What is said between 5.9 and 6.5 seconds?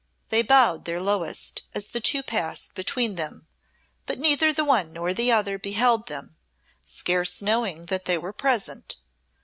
them,